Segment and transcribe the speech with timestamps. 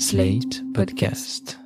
[0.00, 1.58] Slate Podcast.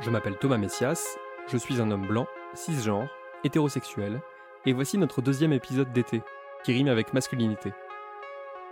[0.00, 1.18] Je m'appelle Thomas Messias,
[1.48, 3.10] je suis un homme blanc, cisgenre,
[3.44, 4.22] hétérosexuel,
[4.64, 6.22] et voici notre deuxième épisode d'été,
[6.64, 7.74] qui rime avec masculinité.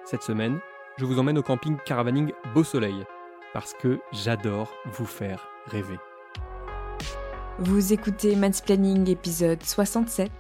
[0.06, 0.60] Cette semaine,
[0.96, 3.04] je vous emmène au camping caravaning Beau Soleil,
[3.52, 5.98] parce que j'adore vous faire rêver.
[7.58, 10.30] Vous écoutez Mansplaining épisode 67,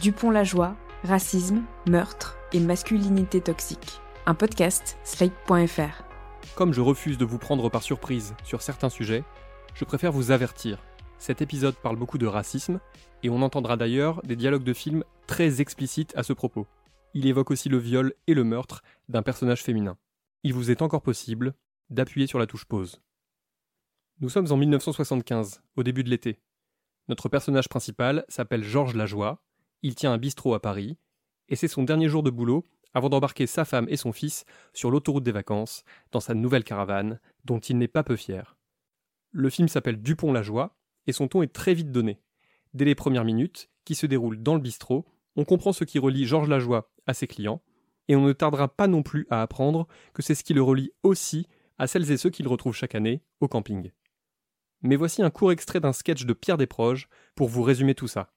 [0.00, 4.00] Dupont-la-Joie, racisme, meurtre et masculinité toxique.
[4.26, 6.04] Un podcast, slate.fr.
[6.54, 9.24] Comme je refuse de vous prendre par surprise sur certains sujets,
[9.74, 10.78] je préfère vous avertir.
[11.18, 12.78] Cet épisode parle beaucoup de racisme,
[13.22, 16.66] et on entendra d'ailleurs des dialogues de films très explicites à ce propos.
[17.14, 19.96] Il évoque aussi le viol et le meurtre d'un personnage féminin.
[20.42, 21.54] Il vous est encore possible
[21.88, 23.00] d'appuyer sur la touche pause.
[24.20, 26.38] Nous sommes en 1975, au début de l'été.
[27.08, 29.42] Notre personnage principal s'appelle Georges Lajoie,
[29.86, 30.98] il tient un bistrot à Paris,
[31.48, 34.90] et c'est son dernier jour de boulot avant d'embarquer sa femme et son fils sur
[34.90, 38.56] l'autoroute des vacances, dans sa nouvelle caravane, dont il n'est pas peu fier.
[39.30, 40.76] Le film s'appelle Dupont-la-Joie,
[41.06, 42.18] et son ton est très vite donné.
[42.74, 46.26] Dès les premières minutes, qui se déroulent dans le bistrot, on comprend ce qui relie
[46.26, 47.62] Georges Lajoie à ses clients,
[48.08, 50.90] et on ne tardera pas non plus à apprendre que c'est ce qui le relie
[51.04, 51.46] aussi
[51.78, 53.92] à celles et ceux qu'il retrouve chaque année au camping.
[54.82, 58.32] Mais voici un court extrait d'un sketch de Pierre Desproges pour vous résumer tout ça.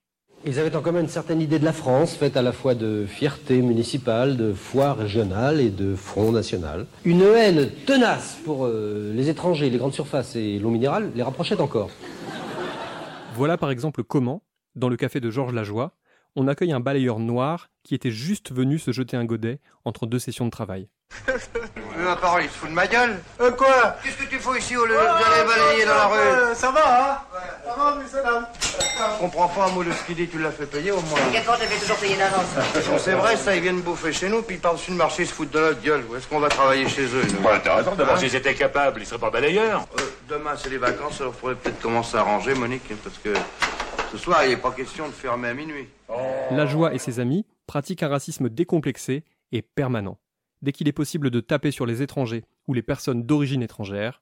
[0.45, 3.05] Ils avaient en commun une certaine idée de la France, faite à la fois de
[3.07, 6.85] fierté municipale, de foi régionale et de front national.
[7.03, 11.59] Une haine tenace pour euh, les étrangers, les grandes surfaces et l'eau minérale les rapprochait
[11.59, 11.89] encore.
[13.35, 14.41] Voilà par exemple comment,
[14.75, 15.91] dans le café de Georges Lajoie,
[16.37, 20.19] on accueille un balayeur noir qui était juste venu se jeter un godet entre deux
[20.19, 20.87] sessions de travail.
[21.27, 23.95] Mais ma parole, il se fout de ma gueule Euh, quoi?
[24.03, 26.17] Qu'est-ce que tu fais ici au lieu d'aller balayer dans la rue?
[26.19, 27.17] Euh, Ça va, hein?
[27.69, 31.19] Je comprends pas un mot de ce qu'il dit, tu l'as fait payer au moins.
[31.19, 32.45] T'inquiète pas, t'avais toujours payé d'avance.
[32.99, 35.51] C'est vrai, ça, ils viennent bouffer chez nous, puis par-dessus le marché, ils se foutent
[35.51, 36.03] de notre gueule.
[36.09, 38.15] Où est-ce qu'on va travailler chez eux, nous Pas intéressant d'abord.
[38.15, 39.85] Hein S'ils étaient capables, ils seraient pas balayeurs.
[39.99, 43.33] Euh, Demain, c'est les vacances, alors faudrait peut-être commencer à ranger, Monique, parce que
[44.11, 45.87] ce soir, il n'est pas question de fermer à minuit.
[46.51, 50.17] Lajoie et ses amis pratiquent un racisme décomplexé et permanent.
[50.61, 54.21] Dès qu'il est possible de taper sur les étrangers ou les personnes d'origine étrangère,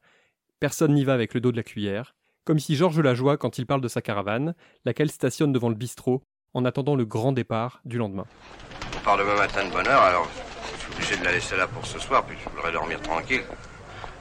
[0.60, 2.16] personne n'y va avec le dos de la cuillère,
[2.48, 6.24] comme si Georges Lajoie, quand il parle de sa caravane, laquelle stationne devant le bistrot
[6.54, 8.26] en attendant le grand départ du lendemain.
[8.96, 10.30] On part demain matin de bonne heure, alors
[10.74, 13.44] je suis obligé de la laisser là pour ce soir, puis je voudrais dormir tranquille.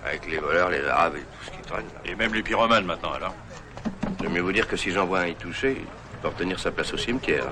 [0.05, 1.87] Avec les voleurs, les arabes et tout ce qui traîne.
[2.05, 3.35] Et même les pyromanes maintenant, alors.
[4.21, 6.73] J'aime mieux vous dire que si j'en vois un y toucher, il peut obtenir sa
[6.73, 7.47] place au cimetière.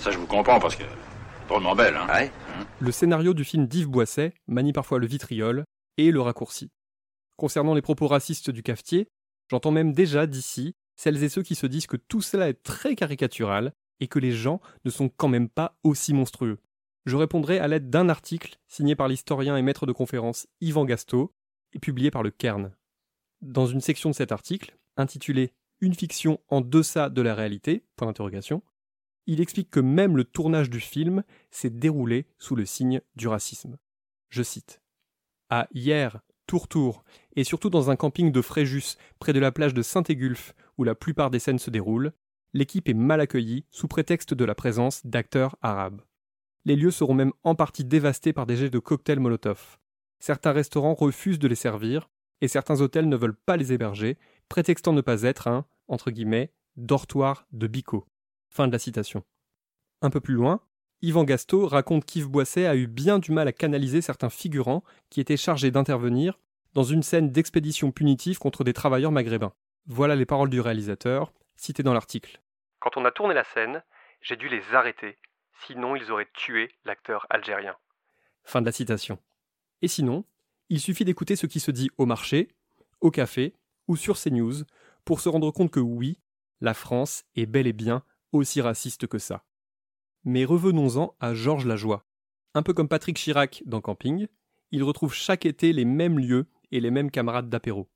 [0.00, 0.84] Ça, je vous comprends parce que.
[1.46, 2.08] Drôlement belle, hein.
[2.12, 2.32] Ouais
[2.80, 5.64] Le scénario du film d'Yves Boisset manie parfois le vitriol
[5.96, 6.70] et le raccourci.
[7.36, 9.08] Concernant les propos racistes du cafetier,
[9.52, 12.94] j'entends même déjà d'ici celles et ceux qui se disent que tout cela est très
[12.94, 16.58] caricatural et que les gens ne sont quand même pas aussi monstrueux.
[17.04, 21.34] Je répondrai à l'aide d'un article signé par l'historien et maître de conférence Yvan Gasto
[21.74, 22.74] et publié par le Cairn.
[23.42, 27.84] Dans une section de cet article, intitulée Une fiction en deçà de la réalité,
[29.26, 33.76] il explique que même le tournage du film s'est déroulé sous le signe du racisme.
[34.30, 34.80] Je cite
[35.50, 37.02] À hier, Tour-Tour,
[37.34, 40.94] et surtout dans un camping de Fréjus, près de la plage de Saint-Égulphe, où la
[40.94, 42.12] plupart des scènes se déroulent,
[42.52, 46.02] l'équipe est mal accueillie sous prétexte de la présence d'acteurs arabes.
[46.66, 49.78] Les lieux seront même en partie dévastés par des jets de cocktails Molotov.
[50.18, 52.10] Certains restaurants refusent de les servir,
[52.42, 54.18] et certains hôtels ne veulent pas les héberger,
[54.50, 58.06] prétextant ne pas être un, entre guillemets, dortoir de bico.
[60.02, 60.60] Un peu plus loin,
[61.04, 65.20] Yvan Gasto raconte qu'Yves Boisset a eu bien du mal à canaliser certains figurants qui
[65.20, 66.38] étaient chargés d'intervenir
[66.74, 69.52] dans une scène d'expédition punitive contre des travailleurs maghrébins.
[69.86, 72.40] Voilà les paroles du réalisateur, citées dans l'article.
[72.78, 73.82] Quand on a tourné la scène,
[74.20, 75.18] j'ai dû les arrêter,
[75.66, 77.74] sinon ils auraient tué l'acteur algérien.
[78.44, 79.18] Fin de la citation.
[79.82, 80.24] Et sinon,
[80.68, 82.46] il suffit d'écouter ce qui se dit au marché,
[83.00, 83.54] au café
[83.88, 84.62] ou sur CNews
[85.04, 86.20] pour se rendre compte que oui,
[86.60, 89.42] la France est bel et bien aussi raciste que ça.
[90.24, 92.04] Mais revenons-en à Georges Lajoie.
[92.54, 94.28] Un peu comme Patrick Chirac dans Camping,
[94.70, 97.88] il retrouve chaque été les mêmes lieux et les mêmes camarades d'apéro.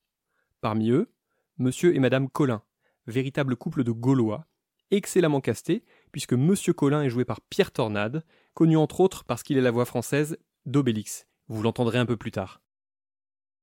[0.61, 1.12] Parmi eux,
[1.59, 2.62] Monsieur et Madame Collin,
[3.06, 4.47] véritable couple de Gaulois,
[4.91, 8.25] excellemment casté, puisque Monsieur Collin est joué par Pierre Tornade,
[8.55, 11.27] connu entre autres parce qu'il est la voix française d'Obélix.
[11.49, 12.61] Vous l'entendrez un peu plus tard.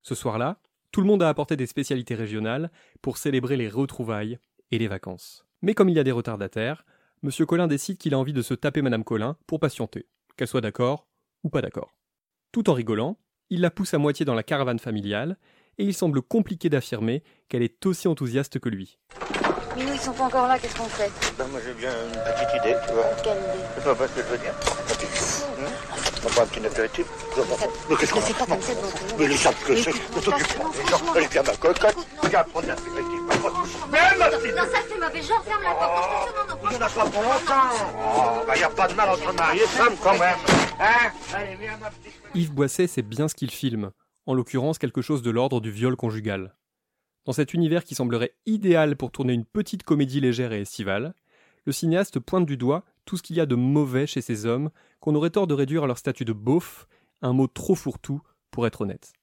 [0.02, 0.62] Ce soir-là,
[0.92, 2.72] tout le monde a apporté des spécialités régionales
[3.02, 4.40] pour célébrer les retrouvailles
[4.72, 5.46] et les vacances.
[5.62, 6.86] Mais comme il y a des retardataires,
[7.24, 10.60] Monsieur Collin décide qu'il a envie de se taper Madame Collin pour patienter, qu'elle soit
[10.60, 11.08] d'accord
[11.46, 11.96] ou pas d'accord.
[12.52, 13.18] Tout en rigolant,
[13.50, 15.38] il la pousse à moitié dans la caravane familiale,
[15.78, 19.00] et il semble compliqué d'affirmer qu'elle est aussi enthousiaste que lui.
[19.78, 21.10] Minou, ils sont pas encore là, qu'est-ce qu'on fait?
[21.38, 23.06] Ben, moi j'ai bien une petite idée, tu vois.
[23.24, 23.64] Quelle idée?
[23.75, 25.72] Tu vois pas ce que je veux dire Un fou, hein?
[26.25, 27.06] On prend un petit apéritif.
[27.90, 29.20] Mais qu'est-ce qu'on Ne fais pas comme ça devant tout le monde.
[29.20, 30.22] Mais les sables que c'est, pas.
[30.22, 31.14] franchement.
[31.16, 31.80] Allez, viens ma cocotte.
[31.80, 32.86] Prendre l'apéritif.
[32.96, 33.12] Mais
[33.50, 36.84] ma petite Non, ça c'est mauvais, genre, ferme la porte, je te demande, Il n'y
[36.84, 38.56] en a pas pour longtemps.
[38.56, 40.38] Y a pas de mal entre mari et femme quand même.
[40.80, 42.13] Hein Allez, viens ma petite.
[42.36, 43.92] Yves Boisset sait bien ce qu'il filme,
[44.25, 46.56] en l'occurrence quelque chose de l'ordre du viol conjugal.
[47.25, 51.13] Dans cet univers qui semblerait idéal pour tourner une petite comédie légère et estivale,
[51.66, 54.69] le cinéaste pointe du doigt tout ce qu'il y a de mauvais chez ces hommes
[55.00, 56.88] qu'on aurait tort de réduire à leur statut de beauf,
[57.22, 59.13] un mot trop fourre-tout pour être honnête.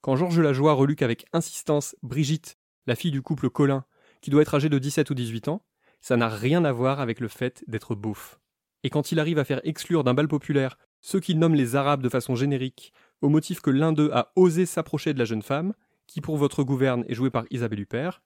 [0.00, 2.56] Quand Georges Lajoie reluque avec insistance Brigitte,
[2.88, 3.84] la fille du couple Colin,
[4.22, 5.62] qui doit être âgée de 17 ou 18 ans,
[6.00, 8.40] ça n'a rien à voir avec le fait d'être beauf.
[8.82, 12.02] Et quand il arrive à faire exclure d'un bal populaire ceux qu'il nomme les Arabes
[12.02, 15.74] de façon générique, au motif que l'un d'eux a osé s'approcher de la jeune femme,
[16.06, 18.22] qui pour votre gouverne est jouée par Isabelle Huppert,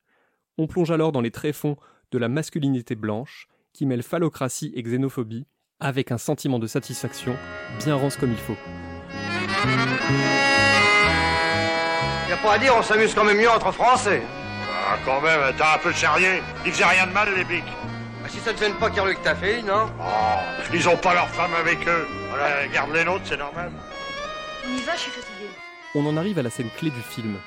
[0.59, 1.77] on plonge alors dans les tréfonds
[2.13, 5.47] de la masculinité blanche, qui mêle phallocratie et xénophobie,
[5.81, 7.35] avec un sentiment de satisfaction
[7.83, 8.57] bien rance comme il faut.
[12.29, 14.23] Y a pas à dire, on s'amuse quand même mieux entre Français.
[14.93, 16.43] Ah, quand même, t'as un peu de sérieux.
[16.67, 17.65] Ils faisaient rien de mal, les bics.
[18.23, 19.89] Ah, si ça te gêne pas qu'il reluque ta fille, non?
[19.99, 22.07] Oh, ils ont pas leur femme avec eux.
[22.29, 23.73] Voilà, garde les nôtres, c'est normal.
[24.67, 25.49] On y va, je suis fatiguée.
[25.95, 27.39] On en arrive à la scène clé du film.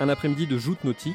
[0.00, 1.14] Un après-midi de joute nautique,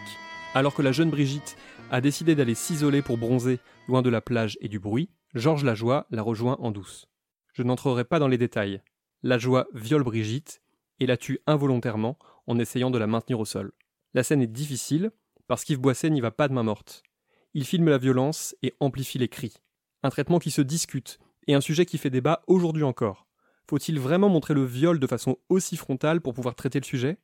[0.54, 1.57] alors que la jeune Brigitte
[1.89, 3.57] a décidé d'aller s'isoler pour bronzer
[3.88, 7.07] loin de la plage et du bruit, Georges Lajoie la rejoint en douce.
[7.54, 8.83] Je n'entrerai pas dans les détails.
[9.24, 10.62] Lajoie viole Brigitte
[11.00, 13.72] et la tue involontairement en essayant de la maintenir au sol.
[14.13, 15.12] La scène est difficile
[15.51, 17.03] parce qu'Yves Boisset n'y va pas de main morte.
[17.53, 19.57] Il filme la violence et amplifie les cris.
[20.01, 23.27] Un traitement qui se discute et un sujet qui fait débat aujourd'hui encore.
[23.69, 27.18] Faut-il vraiment montrer le viol de façon aussi frontale pour pouvoir traiter le sujet?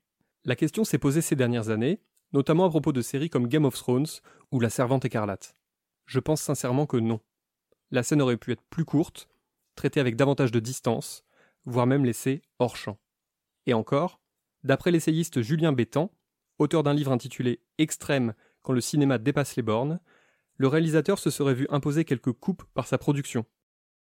[0.44, 2.02] La question s'est posée ces dernières années,
[2.34, 4.20] notamment à propos de séries comme Game of Thrones
[4.52, 5.56] ou La Servante écarlate.
[6.06, 7.22] Je pense sincèrement que non.
[7.92, 9.30] La scène aurait pu être plus courte,
[9.76, 11.24] traitée avec davantage de distance,
[11.64, 12.98] voire même laissée hors champ.
[13.68, 14.20] Et encore,
[14.66, 16.12] d'après l'essayiste Julien Bétan,
[16.60, 20.00] auteur d'un livre intitulé Extrême quand le cinéma dépasse les bornes,
[20.58, 23.46] le réalisateur se serait vu imposer quelques coupes par sa production.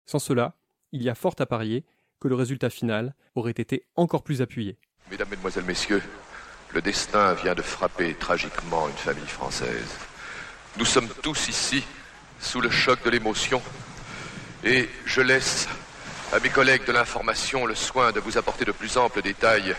[0.06, 0.56] Sans cela,
[0.92, 1.84] il y a fort à parier
[2.20, 4.78] que le résultat final aurait été encore plus appuyé.
[5.10, 6.02] Mesdames, Mesdemoiselles, Messieurs,
[6.72, 9.96] le destin vient de frapper tragiquement une famille française.
[10.78, 11.84] Nous sommes tous ici
[12.40, 13.62] sous le choc de l'émotion
[14.64, 15.68] et je laisse
[16.32, 19.74] à mes collègues de l'information le soin de vous apporter de plus amples détails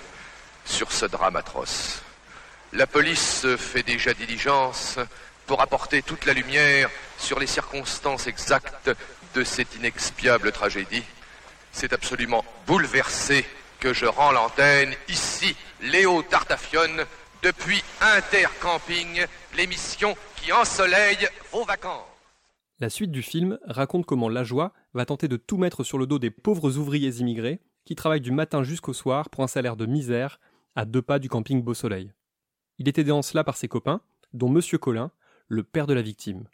[0.66, 2.02] sur ce drame atroce.
[2.74, 5.00] La police fait déjà diligence
[5.46, 8.92] pour apporter toute la lumière sur les circonstances exactes
[9.34, 11.04] de cette inexpiable tragédie.
[11.72, 13.46] C'est absolument bouleversé
[13.80, 17.06] que je rends l'antenne ici, Léo Tartafione,
[17.44, 19.26] depuis Intercamping,
[19.56, 22.04] l'émission qui ensoleille vos vacances.
[22.80, 26.20] La suite du film raconte comment Lajoie va tenter de tout mettre sur le dos
[26.20, 30.40] des pauvres ouvriers immigrés qui travaillent du matin jusqu'au soir pour un salaire de misère
[30.76, 32.12] à deux pas du camping Beau Soleil.
[32.80, 34.02] Il est aidé en cela par ses copains,
[34.34, 35.12] dont Monsieur Collin,
[35.48, 36.48] le père de la victime.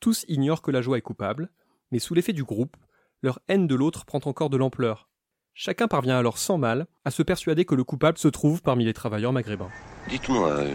[0.00, 1.50] Tous ignorent que Lajoie est coupable,
[1.90, 2.76] mais sous l'effet du groupe,
[3.22, 5.08] leur haine de l'autre prend encore de l'ampleur.
[5.54, 8.94] Chacun parvient alors sans mal à se persuader que le coupable se trouve parmi les
[8.94, 9.70] travailleurs maghrébins.
[10.08, 10.74] Dites-moi, euh,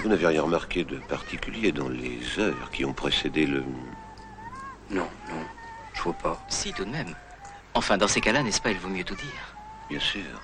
[0.00, 3.62] vous n'avez rien remarqué de particulier dans les heures qui ont précédé le...
[4.90, 5.44] Non, non,
[5.94, 6.44] je vois pas.
[6.48, 7.14] Si, tout de même.
[7.74, 9.56] Enfin, dans ces cas-là, n'est-ce pas, il vaut mieux tout dire.
[9.88, 10.40] Bien sûr.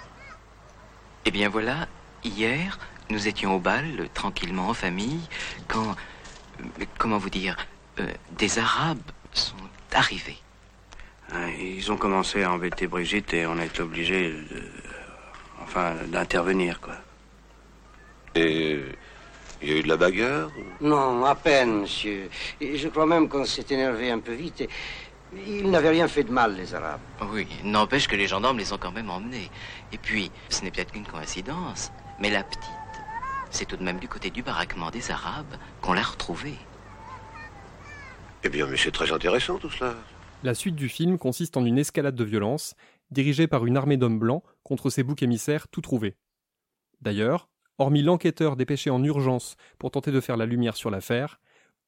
[1.25, 1.88] Eh bien voilà,
[2.25, 2.79] hier,
[3.11, 5.21] nous étions au bal, tranquillement en famille,
[5.67, 5.97] quand...
[6.61, 7.57] euh, comment vous dire
[8.01, 8.99] euh, Des Arabes
[9.33, 9.55] sont
[9.93, 10.39] arrivés.
[11.33, 14.63] Hein, Ils ont commencé à embêter Brigitte et on a été obligé de...
[15.63, 16.95] Enfin, d'intervenir, quoi.
[18.35, 18.81] Et
[19.61, 22.31] il y a eu de la bagarre Non, à peine, monsieur.
[22.61, 24.63] Et je crois même qu'on s'est énervé un peu vite.
[24.63, 24.69] Et
[25.47, 27.01] ils n'avaient rien fait de mal, les Arabes.
[27.31, 29.51] Oui, n'empêche que les gendarmes les ont quand même emmenés.
[29.93, 32.71] Et puis, ce n'est peut-être qu'une coïncidence, mais la petite,
[33.51, 36.59] c'est tout de même du côté du baraquement des Arabes qu'on l'a retrouvée.
[38.45, 39.95] Eh bien, mais c'est très intéressant tout cela.
[40.43, 42.75] La suite du film consiste en une escalade de violence,
[43.11, 46.17] dirigée par une armée d'hommes blancs contre ces boucs émissaires tout trouvés.
[47.01, 47.49] D'ailleurs,
[47.79, 51.41] hormis l'enquêteur dépêché en urgence pour tenter de faire la lumière sur l'affaire,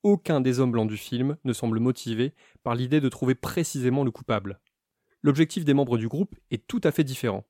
[0.02, 4.10] aucun des hommes blancs du film ne semble motivé par l'idée de trouver précisément le
[4.10, 4.60] coupable.
[5.22, 7.44] L'objectif des membres du groupe est tout à fait différent.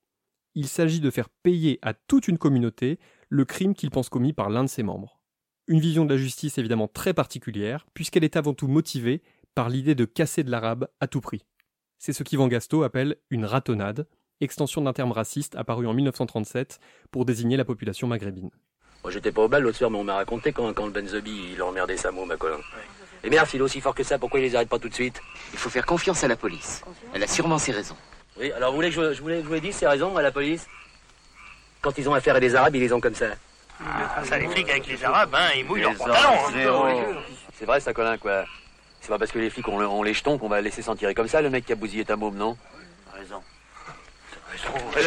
[0.55, 4.51] Il s'agit de faire payer à toute une communauté le crime qu'ils pensent commis par
[4.51, 5.21] l'un de ses membres.
[5.69, 9.23] Une vision de la justice évidemment très particulière, puisqu'elle est avant tout motivée
[9.55, 11.45] par l'idée de casser de l'arabe à tout prix.
[11.99, 14.09] C'est ce qu'Yvan Gasto appelle une ratonnade,
[14.41, 16.81] extension d'un terme raciste apparu en 1937
[17.11, 18.51] pour désigner la population maghrébine.
[19.05, 21.53] Moi, j'étais pas au bal l'autre soir, mais on m'a raconté quand, quand le Benzobi,
[21.53, 22.61] il a emmerdé Samo, ma colonne.
[23.23, 24.95] Et merde, s'il est aussi fort que ça, pourquoi il les arrête pas tout de
[24.95, 25.21] suite?
[25.53, 26.83] Il faut faire confiance à la police.
[27.15, 27.97] Elle a sûrement ses raisons.
[28.39, 30.17] Oui, alors vous voulez que je, je voulais que je vous ai dit ces raisons
[30.17, 30.67] à la police
[31.81, 33.27] Quand ils ont affaire à des Arabes, ils les ont comme ça.
[33.85, 36.51] Ah, ça, les flics avec les Arabes, hein, ils mouillent leurs Les pantalons.
[36.53, 36.85] zéro.
[37.59, 38.45] C'est vrai ça, Colin, quoi.
[39.01, 41.15] C'est pas parce que les flics ont, ont les jetons qu'on va laisser s'en tirer
[41.15, 42.57] comme ça, le mec qui a bousillé ta môme, non?
[43.15, 43.43] Raison.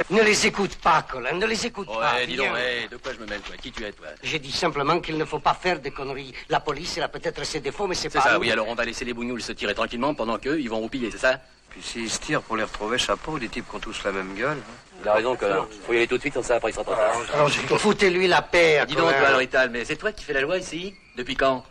[0.10, 2.15] Ne les écoute pas, Colin, ne les écoute pas.
[2.15, 3.56] Ouais, dis donc, ouais, de quoi je me mêle, toi?
[3.62, 4.08] Qui tu es, toi?
[4.24, 6.34] J'ai dit simplement qu'il ne faut pas faire de conneries.
[6.50, 8.24] La police, elle a peut-être ses défauts, mais c'est C'est pas.
[8.24, 8.39] ça, nous.
[8.39, 11.12] oui, alors on va laisser les bougnoules se tirer tranquillement pendant qu'eux, ils vont roupiller,
[11.12, 11.39] c'est ça?
[11.74, 14.34] Puis s'ils se tirent pour les retrouver, chapeau, des types qui ont tous la même
[14.36, 14.58] gueule.
[15.01, 15.68] Il a raison, Colin.
[15.86, 17.15] Faut y aller tout de suite, sans ça, après il sera trop tard.
[17.34, 17.50] Alors,
[17.80, 18.84] foutez-lui la paix.
[18.88, 21.65] Dis donc, toi, Lorital, mais c'est toi qui fais la loi ici Depuis quand?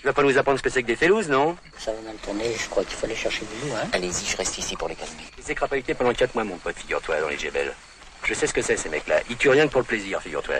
[0.00, 1.56] Tu vas pas nous apprendre ce que c'est que des félouses, non?
[1.78, 3.88] Ça va mal tourner, je crois qu'il fallait chercher du loup, hein.
[3.92, 5.22] Allez-y, je reste ici pour les calmer.
[5.38, 7.72] Ils s'est crapahuté pendant 4 mois, mon pote, figure-toi, dans les Jebel.
[8.24, 9.20] Je sais ce que c'est, ces mecs-là.
[9.30, 10.56] Ils tuent rien que pour le plaisir, figure-toi.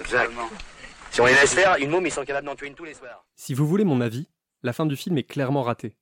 [0.00, 0.32] Exact.
[1.10, 2.94] Si on les laisse faire, une môme, ils sont capables d'en tuer une tous les
[2.94, 3.24] soirs.
[3.36, 4.28] Si vous voulez mon avis,
[4.64, 5.94] la fin du film est clairement ratée.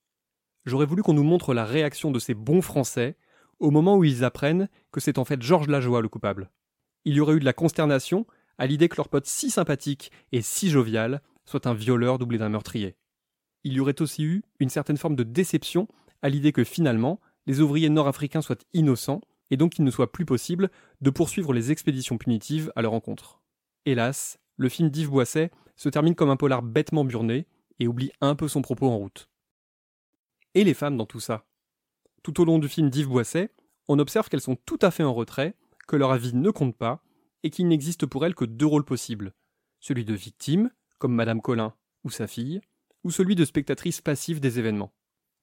[0.67, 3.17] J'aurais voulu qu'on nous montre la réaction de ces bons Français
[3.61, 6.51] au moment où ils apprennent que c'est en fait Georges Lajoie le coupable.
[7.05, 8.27] Il y aurait eu de la consternation
[8.59, 12.49] à l'idée que leur pote si sympathique et si jovial soit un violeur doublé d'un
[12.49, 12.97] meurtrier.
[13.63, 15.87] Il y aurait aussi eu une certaine forme de déception
[16.21, 19.21] à l'idée que finalement, les ouvriers nord-africains soient innocents
[19.51, 20.71] et donc qu'il ne soit plus possible
[21.01, 23.41] de poursuivre les expéditions punitives à leur encontre.
[23.85, 27.47] Hélas, le film d'Yves Boisset se termine comme un polar bêtement burné
[27.79, 29.29] et oublie un peu son propos en route.
[30.57, 31.45] Et les femmes dans tout ça
[32.23, 33.51] Tout au long du film d'Yves Boisset,
[33.89, 35.55] on observe qu'elles sont tout à fait en retrait,
[35.87, 37.03] que leur avis ne compte pas,
[37.43, 39.35] et qu'il n'existe pour elles que deux rôles possibles.
[39.81, 42.63] Celui de victime, comme Madame Collin ou sa fille,
[43.05, 44.95] ou celui de spectatrice passive des événements.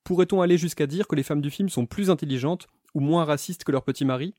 [0.04, 2.66] Pourrait-on aller jusqu'à dire que les femmes du film sont plus intelligentes
[2.96, 4.34] ou moins racistes que leur petit mari?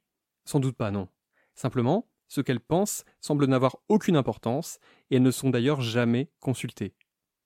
[0.45, 1.07] Sans doute pas, non.
[1.55, 4.81] Simplement, ce qu'elles pensent semble n'avoir aucune importance,
[5.13, 6.97] et elles ne sont d'ailleurs jamais consultées.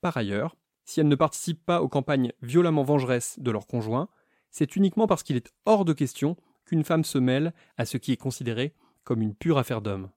[0.00, 0.56] Par ailleurs,
[0.88, 4.08] si elles ne participent pas aux campagnes violemment vengeresses de leur conjoint,
[4.50, 8.10] c'est uniquement parce qu'il est hors de question qu'une femme se mêle à ce qui
[8.10, 8.72] est considéré
[9.04, 10.08] comme une pure affaire d'homme.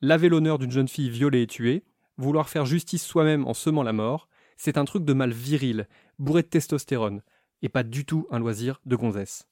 [0.00, 1.82] Laver l'honneur d'une jeune fille violée et tuée,
[2.18, 5.88] vouloir faire justice soi-même en semant la mort, c'est un truc de mal viril,
[6.20, 7.22] bourré de testostérone,
[7.60, 9.48] et pas du tout un loisir de gonzesse.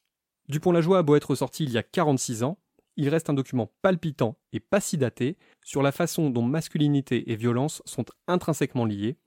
[0.49, 2.61] Dupont-la-Joie a beau être sorti il y a 46 ans,
[2.97, 7.35] il reste un document palpitant et pas si daté sur la façon dont masculinité et
[7.35, 9.18] violence sont intrinsèquement liées,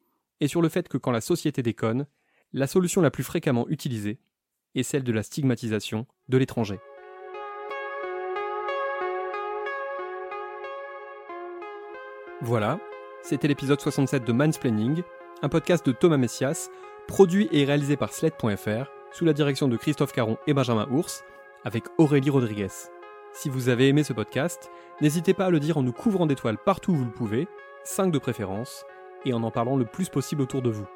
[0.42, 2.08] et sur le fait que quand la société déconne,
[2.52, 4.20] la solution la plus fréquemment utilisée
[4.76, 6.80] est celle de la stigmatisation de l'étranger.
[12.42, 12.80] Voilà,
[13.22, 15.04] c'était l'épisode 67 de Mansplaining,
[15.44, 16.70] un podcast de Thomas Messias,
[17.08, 21.24] produit et réalisé par Sled.fr, sous la direction de Christophe Caron et Benjamin Ours,
[21.64, 22.70] avec Aurélie Rodriguez.
[23.34, 24.72] Si vous avez aimé ce podcast,
[25.02, 27.48] n'hésitez pas à le dire en nous couvrant d'étoiles partout où vous le pouvez,
[27.84, 28.86] 5 de préférence,
[29.26, 30.88] et en en parlant le plus possible autour de vous.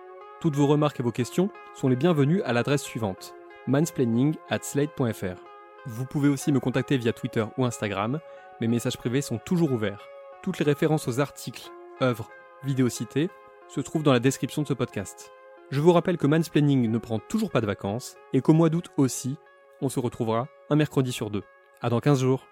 [0.42, 3.36] Toutes vos remarques et vos questions sont les bienvenues à l'adresse suivante
[3.68, 5.42] mansplaining at slate.fr.
[5.86, 8.20] Vous pouvez aussi me contacter via Twitter ou Instagram,
[8.62, 10.08] mes messages privés sont toujours ouverts.
[10.44, 12.30] Toutes les références aux articles, œuvres,
[12.64, 13.30] vidéos citées
[13.68, 15.32] se trouvent dans la description de ce podcast.
[15.72, 18.90] Je vous rappelle que Mansplaining ne prend toujours pas de vacances et qu'au mois d'août
[18.98, 19.36] aussi,
[19.82, 21.44] on se retrouvera un mercredi sur deux.
[21.82, 22.46] À dans 15 jours.